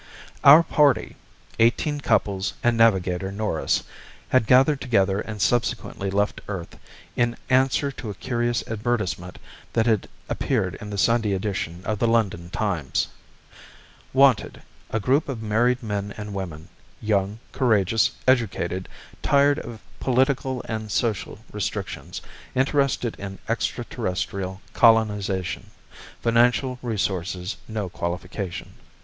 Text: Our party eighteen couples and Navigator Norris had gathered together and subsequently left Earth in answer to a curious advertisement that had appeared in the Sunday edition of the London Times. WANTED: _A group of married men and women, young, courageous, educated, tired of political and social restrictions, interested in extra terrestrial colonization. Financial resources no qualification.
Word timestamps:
Our 0.43 0.63
party 0.63 1.15
eighteen 1.59 1.99
couples 2.01 2.55
and 2.63 2.75
Navigator 2.75 3.31
Norris 3.31 3.83
had 4.29 4.47
gathered 4.47 4.81
together 4.81 5.19
and 5.21 5.39
subsequently 5.39 6.09
left 6.09 6.41
Earth 6.47 6.79
in 7.15 7.37
answer 7.51 7.91
to 7.91 8.09
a 8.09 8.15
curious 8.15 8.63
advertisement 8.67 9.37
that 9.73 9.85
had 9.85 10.09
appeared 10.27 10.73
in 10.81 10.89
the 10.89 10.97
Sunday 10.97 11.33
edition 11.33 11.83
of 11.85 11.99
the 11.99 12.07
London 12.07 12.49
Times. 12.49 13.09
WANTED: 14.11 14.63
_A 14.91 14.99
group 14.99 15.29
of 15.29 15.43
married 15.43 15.83
men 15.83 16.15
and 16.17 16.33
women, 16.33 16.69
young, 16.99 17.37
courageous, 17.51 18.09
educated, 18.27 18.89
tired 19.21 19.59
of 19.59 19.81
political 19.99 20.63
and 20.67 20.89
social 20.91 21.45
restrictions, 21.51 22.23
interested 22.55 23.15
in 23.19 23.37
extra 23.47 23.85
terrestrial 23.85 24.61
colonization. 24.73 25.69
Financial 26.23 26.79
resources 26.81 27.57
no 27.67 27.87
qualification. 27.87 28.73